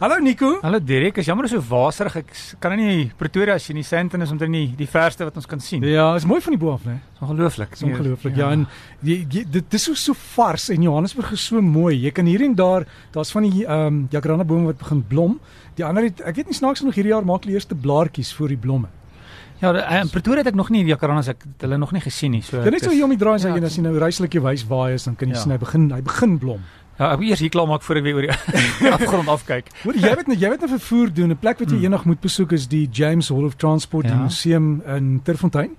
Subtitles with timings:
[0.00, 0.60] Hallo Nico.
[0.62, 2.20] Hallo Derek, is jammer so waserig.
[2.20, 2.28] Ek
[2.62, 5.58] kan nie Pretoria as jy nie Sandton is omtrent nie die verste wat ons kan
[5.58, 5.82] sien.
[5.82, 7.00] Ja, is mooi van die bo af, né?
[7.18, 7.74] Ongelooflik.
[7.74, 8.36] Is ongelooflik.
[8.38, 8.52] Ja.
[8.52, 8.62] ja, en
[9.02, 11.96] jy, jy, dit is so so vars en Johannesburg is so mooi.
[12.04, 15.34] Jy kan hier en daar, daar's van die ehm um, jacaranda bome wat begin blom.
[15.74, 18.54] Die ander het ek weet nie snaaks nog hierdie jaar maak hulle eerste blaartjies voor
[18.54, 18.94] die blomme.
[19.58, 22.44] Ja, in Pretoria het ek nog nie die jacarandas ek hulle nog nie gesien nie.
[22.46, 24.62] So Dit is so hier om die draai as jy as jy nou reislik wys
[24.70, 25.42] waar hy is, dan kan jy ja.
[25.42, 26.62] sien hy begin hy begin blom.
[26.98, 28.26] Ja, ek moet eers hier klaar maak voor ek weer oor
[28.82, 29.68] die afgrond afkyk.
[29.84, 31.84] Hoor jy weet net jy weet 'n vervoer doen, 'n plek wat jy hmm.
[31.84, 34.16] eendag moet besoek is die James Hall of Transport ja.
[34.18, 35.76] Museum in Terfontein.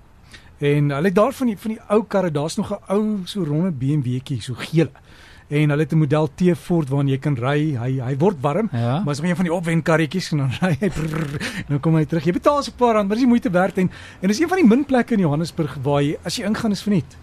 [0.60, 3.44] En hulle het daar van die van die ou karre, daar's nog 'n ou so
[3.44, 4.88] ronde BMW'tjie, so geel.
[5.48, 7.76] En hulle het 'n model T Ford waarin jy kan ry.
[7.76, 9.00] Hy hy word warm, ja.
[9.04, 12.04] maar as jy een van die opwenkarretjies en dan ry hy en dan kom hy
[12.04, 12.24] terug.
[12.24, 14.48] Jy betaal so 'n paar rand, maar dis die moeite werd en en dis een
[14.48, 17.16] van die min plekke in Johannesburg waar jy as jy ingaan is verniet.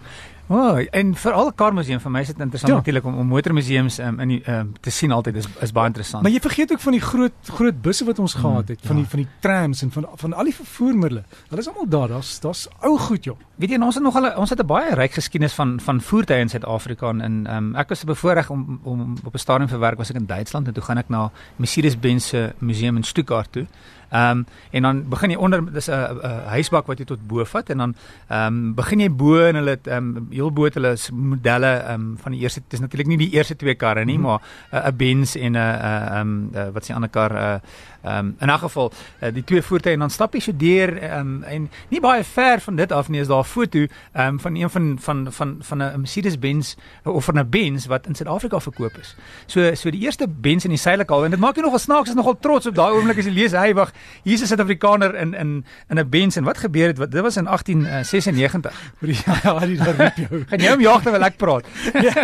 [0.48, 2.78] O, oh, en vir al 'n kar museum vir my is dit interessant ja.
[2.78, 6.22] natuurlik om om motormuseums um, in um, te sien altyd is is baie interessant.
[6.22, 8.96] Maar jy vergeet ook van die groot groot busse wat ons mm, gehad het, van
[8.96, 9.02] ja.
[9.02, 11.24] die van die trams en van van al die vervoermiddels.
[11.48, 12.08] Hulle is almal daar.
[12.08, 13.36] Daar's daar's ou goed, joh.
[13.56, 16.40] Weet jy ons het nog al ons het 'n baie ryk geskiedenis van van voertuie
[16.40, 20.10] in Suid-Afrika en um, ek was bevoorreg om om op 'n stadium vir werk was
[20.10, 23.66] ek in Duitsland en toe gaan ek na Mercedes-Benz se museum in Stuttgart toe.
[24.10, 27.70] Ehm um, en dan begin jy onder dis 'n huisbak wat jy tot bo vat
[27.70, 27.94] en dan
[28.28, 31.94] ehm um, begin jy bo en hulle ehm um, heel bo het hulle modelle ehm
[31.94, 34.40] um, van die eerste dis natuurlik nie die eerste twee karre nie, mm -hmm.
[34.70, 37.54] maar 'n uh, Benz en 'n ehm um, uh, wat die ander kar uh,
[38.02, 38.92] Ehm um, in 'n geval
[39.22, 42.60] uh, die twee voertuie en dan stap jy so deur um, en nie baie ver
[42.60, 45.78] van dit af nie is daar 'n foto um, van een van van van van
[45.82, 49.16] 'n Mercedes-Benz of van 'n Benz wat in Suid-Afrika verkoop is.
[49.46, 52.08] So so die eerste Benz in die suidelike al en dit maak jy nogal snaaks
[52.08, 55.14] is nogal trots op daai oomblik as jy lees hy wag hier is 'n Suid-Afrikaner
[55.14, 58.92] in in in 'n Benz en wat gebeur het wat dit was in 1896.
[59.24, 60.44] ja ja die roep jou.
[60.50, 61.66] Gaan jy hom jag terwyl ek praat?
[62.06, 62.14] ja,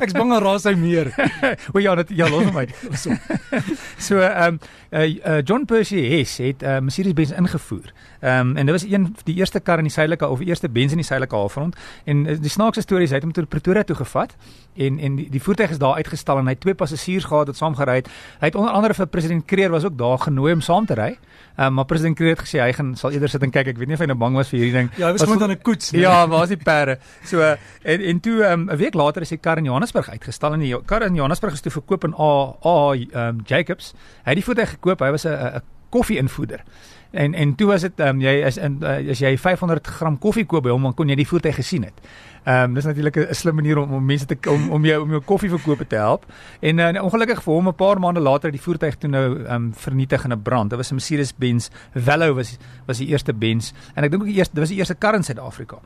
[0.00, 1.12] ek's bang hy raas hy meer.
[1.72, 2.66] o ja, dit ja los my.
[3.98, 4.60] so ehm um,
[4.90, 7.92] uh, uh, John Percy Hess het uh, Mercedes-Benz ingevoer.
[8.20, 10.90] Ehm um, en dit was een die eerste kar in die suidelike of eerste Benz
[10.90, 13.96] in die suidelike halfrond en uh, die snaakse stories hy het hom tot Pretoria toe
[13.96, 14.34] gevat
[14.74, 17.56] en en die, die voertuig is daar uitgestal en hy het twee passasiers gehad wat
[17.56, 18.08] saam gery het.
[18.40, 21.12] Hy het onder andere vir president Kreer was ook daar genooi om saam te ry.
[21.58, 23.66] Ehm um, maar president Kreer het gesê hy gaan sal eerder sit en kyk.
[23.74, 24.90] Ek weet nie of hy nou bang was vir hierdie ding.
[24.96, 25.90] Ja, hy was net aan 'n koets.
[25.90, 26.00] Nee.
[26.00, 26.98] Ja, waar is die perde?
[27.24, 30.10] So uh, en en toe ehm, 'n um, week later is die kar in Johannesburg
[30.10, 33.94] uitgestal en die kar in Johannesburg is toe verkoop aan A A ehm um, Jacobs.
[34.24, 35.04] Hy het die voertuig gekoop.
[35.04, 36.62] Hy was 'n koffie-invoeder.
[37.10, 40.18] En en toe was dit ehm um, jy is in uh, as jy 500 gram
[40.18, 42.02] koffie koop by hom dan kon jy die voertuig gesien het.
[42.44, 45.10] Ehm um, dis natuurlik 'n slim manier om om mense te om om jou om
[45.10, 46.26] jou koffieverkope te help.
[46.60, 49.74] En uh, ongelukkig vir hom 'n paar maande later die voertuig toe nou ehm um,
[49.74, 50.70] vernietig in 'n brand.
[50.70, 54.36] Dit was 'n Mercedes-Benz Velo was was die eerste Benz en ek dink ook die
[54.36, 55.78] eerste dit was die eerste kar in Suid-Afrika.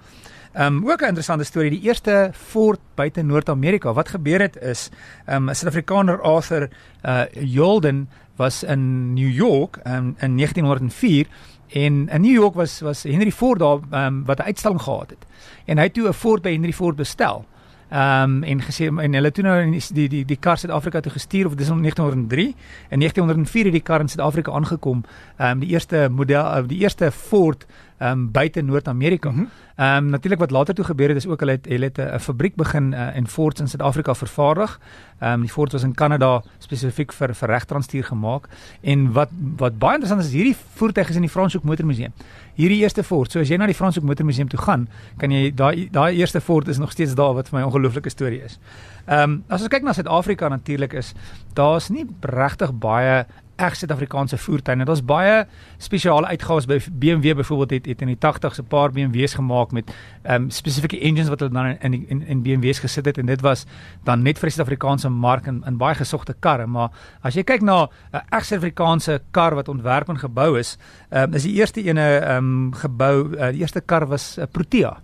[0.52, 3.92] Ehm um, ook 'n interessante storie, die eerste Ford buite Noord-Amerika.
[3.92, 4.90] Wat gebeur het is
[5.24, 6.70] ehm um, 'n Suid-Afrikaner Arthur
[7.02, 11.26] uh Jolden was in New York um, in 1904
[11.68, 15.26] en in New York was was Henry Ford daar um, wat 'n uitstalling gehad het.
[15.64, 17.46] En hy het toe 'n Ford by Henry Ford bestel.
[17.92, 21.46] Ehm um, en gesê en hulle toe nou die die die kar Suid-Afrika toe gestuur
[21.46, 22.54] of dis in 1903
[22.88, 25.04] en 1904 het die kar in Suid-Afrika aangekom.
[25.36, 27.66] Ehm um, die eerste model uh, die eerste Ford
[28.02, 29.30] ehm um, buite Noord-Amerika.
[29.30, 29.46] Mhm.
[29.76, 31.98] Ehm mm um, natuurlik wat later toe gebeur het is ook hulle het hulle het
[31.98, 34.80] 'n fabriek begin uh, in Ford in Suid-Afrika vervaardig.
[35.18, 38.48] Ehm um, die Ford was in Kanada spesifiek vir vir regtranstuur gemaak
[38.80, 42.12] en wat wat baie interessant is hierdie voertuig is in die Franshoek Motor Museum.
[42.54, 45.54] Hierdie eerste Ford, so as jy na die Franshoek Motor Museum toe gaan, kan jy
[45.54, 48.58] daai daai eerste Ford is nog steeds daar wat vir my 'n ongelooflike storie is.
[49.06, 51.14] Ehm um, as ons kyk na Suid-Afrika natuurlik is
[51.54, 53.26] daar's nie regtig baie
[53.56, 54.76] reg Suid-Afrikaanse voertuie.
[54.76, 55.46] Dit was baie
[55.82, 59.92] spesiale uitgawes by BMW byvoorbeeld het, het in die 80s 'n paar BMW's gemaak met
[60.22, 63.18] ehm um, spesifieke engines wat hulle dan in in in BMW's gesit het.
[63.18, 63.66] En dit was
[64.04, 66.90] dan net vir die Suid-Afrikaanse mark en in baie gesogte karre, maar
[67.20, 70.78] as jy kyk na 'n reg Suid-Afrikaanse kar wat ontwerp en gebou is,
[71.10, 74.44] ehm um, is die eerste ene ehm um, gebou, uh, die eerste kar was uh,
[74.52, 75.00] Protea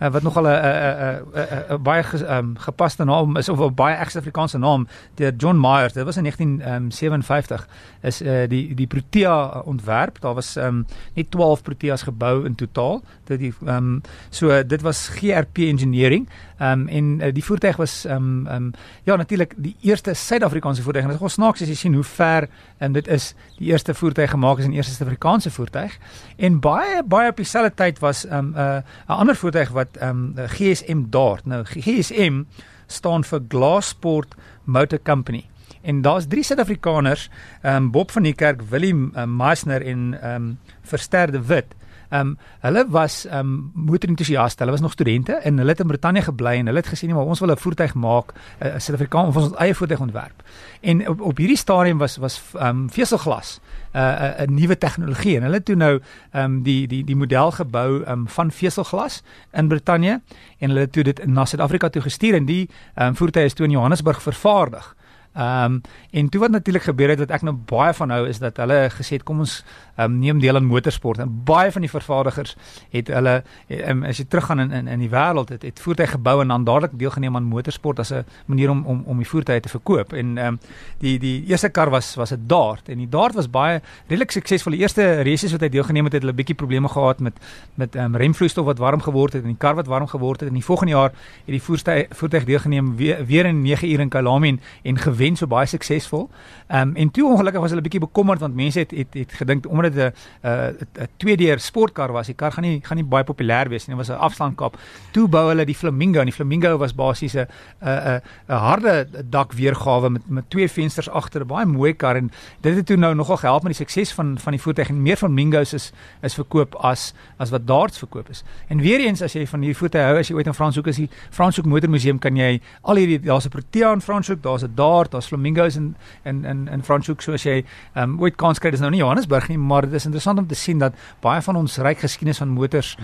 [0.00, 3.74] uh, wat nogal 'n 'n 'n 'n baie ge, um, gepaste naam is of 'n
[3.74, 5.92] baie ekse Afrikaanse naam deur John Myers.
[5.92, 7.66] Dit was in 1957 um,
[8.08, 10.20] is uh, die die Protea ontwerp.
[10.20, 13.02] Daar was um, net 12 Proteas gebou in totaal.
[13.24, 14.00] Dit die um,
[14.30, 16.28] so dit was GRP engineering.
[16.58, 18.72] Ehm um, en uh, die voertuig was ehm um, ehm um,
[19.02, 21.04] ja natuurlik die eerste Suid-Afrikaanse voertuig.
[21.04, 23.94] En dit is gou snaaks as jy sien hoe ver en dit is die eerste
[23.94, 25.98] voertuig gemaak is in eerste Suid-Afrikaanse voertuig.
[26.36, 29.87] En baie baie op dieselfde tyd was ehm um, 'n uh, 'n ander voertuig wat
[29.96, 31.46] ehm um, GSM Dart.
[31.46, 32.42] Nou GSM
[32.86, 35.44] staan vir Glassport Motor Company.
[35.82, 37.30] En daar's drie Suid-Afrikaners,
[37.62, 41.74] ehm um, Bob van die Kerk, Willem uh, Meisner en ehm um, Verster de Wit
[42.08, 44.58] ehm um, hulle was ehm um, motorentoesiaste.
[44.58, 47.14] Hulle was nog studente en hulle het in Brittanje gebly en hulle het gesê nee,
[47.14, 50.42] maar ons wil 'n voertuig maak, 'n Suid-Afrikaanse ons eie voertuig ontwerp.
[50.80, 53.60] En op, op hierdie stadium was was ehm um, veselglas
[53.92, 56.00] 'n uh, 'n nuwe tegnologie en hulle het toe nou
[56.30, 59.22] ehm um, die die die model gebou ehm um, van veselglas
[59.52, 60.20] in Brittanje
[60.58, 63.54] en hulle het toe dit na Suid-Afrika toe gestuur en die ehm um, voertuie is
[63.54, 64.96] toe in Johannesburg vervaardig.
[65.38, 65.80] Ehm um,
[66.10, 68.78] en toe wat natuurlik gebeur het wat ek nou baie van hou is dat hulle
[68.90, 69.60] gesê het kom ons
[70.00, 71.18] um, neem deel aan motorsport.
[71.22, 72.56] En baie van die vervaardigers
[72.90, 76.40] het hulle um, as jy teruggaan in in in die wêreld het het voertuie gebou
[76.42, 79.68] en dan dadelik deelgeneem aan motorsport as 'n manier om om om die voertuie te
[79.68, 80.12] verkoop.
[80.12, 80.58] En ehm um,
[80.98, 82.88] die die eerste kar was was 'n Dart.
[82.88, 84.72] En die Dart was baie redelik suksesvol.
[84.72, 87.38] Die eerste races wat hy deelgeneem het het hulle bietjie probleme gehad met
[87.74, 90.48] met um, remvloeistof wat warm geword het en die kar wat warm geword het.
[90.48, 94.08] En die volgende jaar het die voertuig voertuig deelgeneem weer weer in 9 ure in
[94.08, 96.28] Kyalami en, en gewen so baie suksesvol.
[96.68, 99.66] Ehm um, en toe ongelukkig was hulle bietjie bekommerd want mense het het het gedink
[99.68, 103.68] omdat dit 'n 'n tweedeur sportkar was, die kar gaan nie gaan nie baie populêr
[103.68, 103.96] wees nie.
[103.96, 104.78] Dit was 'n afstandkap.
[105.12, 107.46] Toe bou hulle die Flamingo en die Flamingo was basies 'n
[107.80, 112.76] 'n 'n harde dak weergawe met met twee vensters agter, baie mooi kar en dit
[112.76, 115.72] het toe nou nogal gehelp met die sukses van van die voertuig en meer Flamingos
[115.72, 115.92] is
[116.22, 118.44] is verkoop as as wat darts verkoop is.
[118.68, 120.96] En weer eens as jy van hierdie voertuie hou, as jy ooit in Franshoek is,
[120.96, 125.10] die Franshoek Motormuseum kan jy al hierdie daar's 'n Protea in Franshoek, daar's 'n dart,
[125.18, 125.94] daar's Flamingos in
[126.24, 129.48] in in in Franshoek soos jy ehm um, ooit kans kry dis nou nie Johannesburg
[129.52, 130.94] nie maar dit is interessant om te sien dat
[131.24, 132.96] baie van ons ryk geskiedenis van motors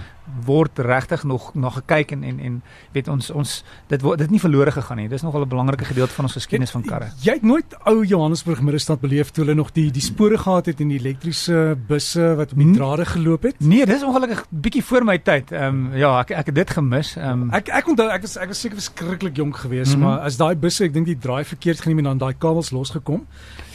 [0.47, 2.63] word regtig nog na gekyk en en en
[2.95, 3.55] weet ons ons
[3.91, 5.09] dit word dit nie verlore gegaan nie.
[5.09, 7.09] Dis nogal 'n belangrike gedeelte van ons geskiedenis van karre.
[7.23, 10.81] Jy het nooit ou Johannesburg middestad beleef toe hulle nog die die spore gehad het
[10.81, 13.61] en die elektriese busse wat op die drade geloop het?
[13.61, 15.53] Nee dis ongelukkig bietjie voor my tyd.
[15.53, 17.17] Ehm um, ja ek ek het dit gemis.
[17.17, 20.11] Ehm um, ek ek onthou ek was ek was seker verskriklik jonk geweest mm -hmm.
[20.11, 23.26] maar as daai busse ek dink die draai verkeerd geneem en dan daai kabels losgekom,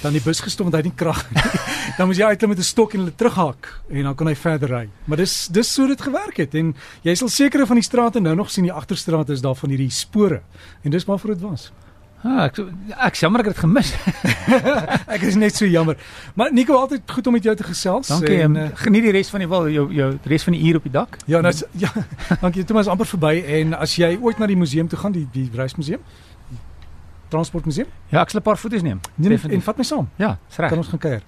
[0.02, 1.44] dan die bus gestop want hy het nie krag nie.
[1.98, 4.70] dan moes jy uitklim met 'n stok en hulle terughak en dan kon hy verder
[4.70, 4.86] ry.
[5.06, 8.36] Maar dis dis so dit gewerk het en jy sal sekere van die strate nou
[8.36, 10.42] nog sien die agterstrate is daar van hierdie spore
[10.84, 11.72] en dis waarvoor dit was.
[12.20, 12.58] Ah, ek
[13.00, 13.94] ek jammer ek het dit gemis.
[15.16, 15.96] ek is net so jammer.
[16.36, 18.10] Maar Nico altyd goed om met jou te gesels.
[18.12, 18.42] Dankie.
[18.44, 20.90] En, uh, geniet die res van die wel jou jou res van die uur op
[20.90, 21.16] die dak.
[21.32, 21.92] Ja, nou ja.
[22.42, 22.66] Dankie.
[22.66, 25.48] Dit was amper verby en as jy ooit na die museum toe gaan, die die
[25.56, 26.04] reismuseum,
[27.30, 27.88] Transportmuseum?
[28.12, 29.00] Ja, ek sal 'n paar foto's neem.
[29.16, 30.10] neem en vat my saam.
[30.18, 30.70] Ja, reg.
[30.70, 31.22] Kan ons gaan kuier.